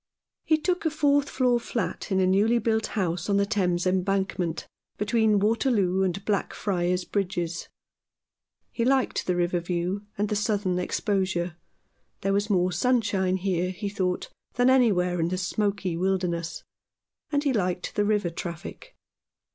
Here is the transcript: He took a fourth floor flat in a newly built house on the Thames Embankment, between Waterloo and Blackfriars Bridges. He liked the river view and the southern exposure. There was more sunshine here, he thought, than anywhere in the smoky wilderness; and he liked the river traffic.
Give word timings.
He 0.43 0.57
took 0.57 0.83
a 0.83 0.89
fourth 0.89 1.29
floor 1.29 1.59
flat 1.59 2.11
in 2.11 2.19
a 2.19 2.25
newly 2.25 2.57
built 2.57 2.87
house 2.97 3.29
on 3.29 3.37
the 3.37 3.45
Thames 3.45 3.85
Embankment, 3.85 4.67
between 4.97 5.37
Waterloo 5.37 6.01
and 6.01 6.25
Blackfriars 6.25 7.05
Bridges. 7.05 7.69
He 8.71 8.83
liked 8.83 9.27
the 9.27 9.35
river 9.35 9.59
view 9.59 10.07
and 10.17 10.27
the 10.27 10.35
southern 10.35 10.79
exposure. 10.79 11.55
There 12.21 12.33
was 12.33 12.49
more 12.49 12.71
sunshine 12.71 13.37
here, 13.37 13.69
he 13.69 13.89
thought, 13.89 14.29
than 14.55 14.71
anywhere 14.71 15.19
in 15.19 15.27
the 15.27 15.37
smoky 15.37 15.95
wilderness; 15.95 16.63
and 17.31 17.43
he 17.43 17.53
liked 17.53 17.93
the 17.93 18.03
river 18.03 18.31
traffic. 18.31 18.95